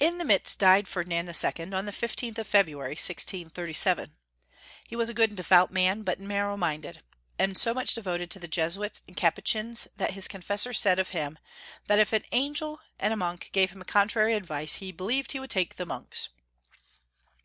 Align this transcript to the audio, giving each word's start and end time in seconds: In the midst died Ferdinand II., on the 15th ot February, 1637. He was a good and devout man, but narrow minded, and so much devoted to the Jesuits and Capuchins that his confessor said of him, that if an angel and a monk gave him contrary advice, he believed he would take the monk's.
In 0.00 0.18
the 0.18 0.24
midst 0.24 0.58
died 0.58 0.88
Ferdinand 0.88 1.26
II., 1.28 1.72
on 1.72 1.86
the 1.86 1.92
15th 1.92 2.36
ot 2.36 2.46
February, 2.48 2.94
1637. 2.96 4.10
He 4.88 4.96
was 4.96 5.08
a 5.08 5.14
good 5.14 5.30
and 5.30 5.36
devout 5.36 5.70
man, 5.70 6.02
but 6.02 6.18
narrow 6.18 6.56
minded, 6.56 7.04
and 7.38 7.56
so 7.56 7.72
much 7.72 7.94
devoted 7.94 8.28
to 8.32 8.40
the 8.40 8.48
Jesuits 8.48 9.02
and 9.06 9.16
Capuchins 9.16 9.86
that 9.98 10.14
his 10.14 10.26
confessor 10.26 10.72
said 10.72 10.98
of 10.98 11.10
him, 11.10 11.38
that 11.86 12.00
if 12.00 12.12
an 12.12 12.24
angel 12.32 12.80
and 12.98 13.12
a 13.12 13.16
monk 13.16 13.50
gave 13.52 13.70
him 13.70 13.84
contrary 13.84 14.34
advice, 14.34 14.78
he 14.82 14.90
believed 14.90 15.30
he 15.30 15.38
would 15.38 15.50
take 15.50 15.76
the 15.76 15.86
monk's. 15.86 16.28